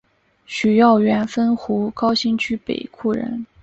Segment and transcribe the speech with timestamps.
[0.47, 3.45] 许耀元汾湖高新区北厍人。